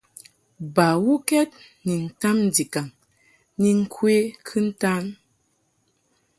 [0.75, 1.49] Bawukɛd
[1.85, 2.87] ni ntam ndikaŋ
[3.61, 4.13] ni ŋkwe
[4.47, 5.03] kɨntan.